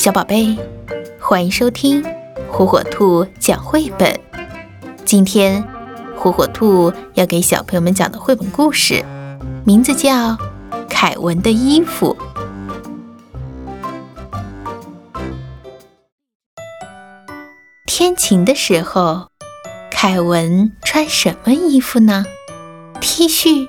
[0.00, 0.56] 小宝贝，
[1.20, 2.02] 欢迎收听
[2.50, 4.18] 火火兔讲绘本。
[5.04, 5.62] 今天，
[6.16, 9.04] 火火兔要给小朋友们讲的绘本故事，
[9.62, 10.10] 名字叫
[10.88, 12.16] 《凯文的衣服》。
[17.84, 19.28] 天晴的时候，
[19.90, 22.24] 凯文穿什么衣服呢
[23.02, 23.68] ？T 恤、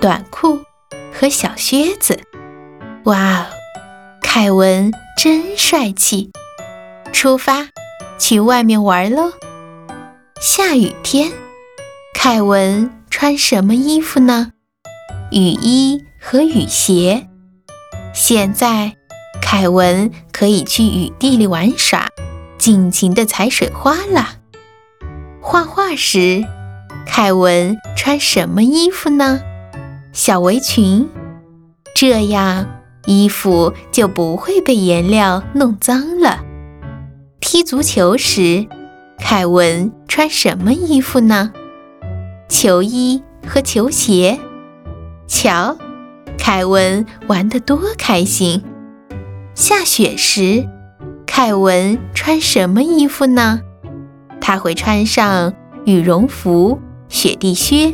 [0.00, 0.60] 短裤
[1.12, 2.18] 和小靴子。
[3.04, 3.46] 哇哦，
[4.22, 4.90] 凯文
[5.22, 6.30] 真帅气！
[7.12, 7.68] 出发，
[8.18, 9.32] 去外面玩喽。
[10.40, 11.30] 下雨天，
[12.14, 14.52] 凯文穿什么衣服呢？
[15.30, 17.28] 雨衣和雨鞋。
[18.14, 18.96] 现在，
[19.42, 22.08] 凯文可以去雨地里玩耍，
[22.56, 24.38] 尽情的踩水花了。
[25.42, 26.42] 画画时，
[27.06, 29.42] 凯文穿什么衣服呢？
[30.14, 31.10] 小围裙。
[31.94, 32.79] 这样。
[33.10, 36.44] 衣服就不会被颜料弄脏了。
[37.40, 38.68] 踢足球时，
[39.18, 41.52] 凯文穿什么衣服呢？
[42.48, 44.38] 球衣和球鞋。
[45.26, 45.76] 瞧，
[46.38, 48.62] 凯文玩得多开心！
[49.56, 50.68] 下雪时，
[51.26, 53.60] 凯文穿什么衣服呢？
[54.40, 55.52] 他会穿上
[55.84, 57.92] 羽绒服、雪地靴，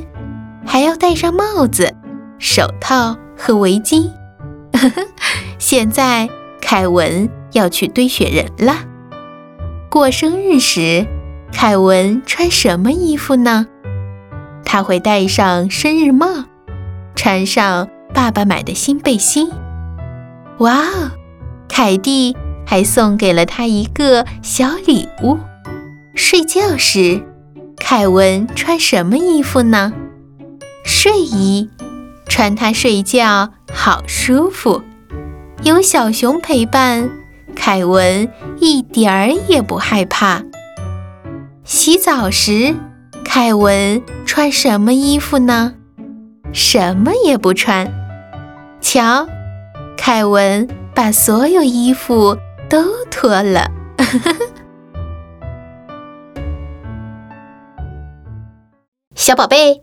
[0.67, 1.95] 还要戴上帽子、
[2.39, 4.11] 手套和围巾。
[5.59, 6.29] 现在
[6.61, 8.77] 凯文要去堆雪人了。
[9.89, 11.07] 过生日时，
[11.53, 13.67] 凯文穿什么衣服呢？
[14.65, 16.27] 他会戴上生日帽，
[17.15, 19.51] 穿上爸爸买的新背心。
[20.59, 21.11] 哇哦！
[21.69, 25.39] 凯蒂还送给了他一个小礼物。
[26.15, 27.23] 睡觉时，
[27.77, 29.93] 凯文穿什么衣服呢？
[30.85, 31.71] 睡衣。
[32.29, 34.83] 穿它睡觉好舒服，
[35.63, 37.11] 有小熊陪伴，
[37.55, 40.43] 凯文一点儿也不害怕。
[41.65, 42.75] 洗澡时，
[43.25, 45.75] 凯文穿什么衣服呢？
[46.53, 47.93] 什么也不穿。
[48.81, 49.27] 瞧，
[49.97, 52.37] 凯文把所有衣服
[52.69, 53.71] 都脱了。
[59.15, 59.83] 小宝贝。